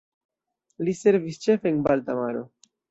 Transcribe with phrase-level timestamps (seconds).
[0.87, 2.47] Li servis ĉefe en la Balta Maro.